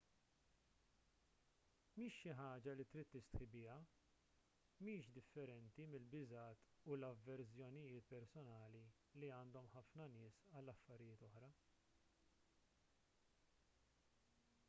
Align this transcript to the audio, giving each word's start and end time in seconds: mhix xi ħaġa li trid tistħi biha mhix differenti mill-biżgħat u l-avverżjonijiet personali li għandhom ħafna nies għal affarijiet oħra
mhix 1.97 2.13
xi 2.19 2.31
ħaġa 2.37 2.71
li 2.77 2.85
trid 2.93 3.11
tistħi 3.15 3.47
biha 3.55 3.75
mhix 4.87 5.13
differenti 5.17 5.85
mill-biżgħat 5.91 6.65
u 6.93 6.97
l-avverżjonijiet 6.99 8.09
personali 8.15 8.83
li 9.21 9.31
għandhom 9.37 9.71
ħafna 9.77 10.11
nies 10.17 10.43
għal 10.61 10.75
affarijiet 10.77 11.27
oħra 11.31 11.53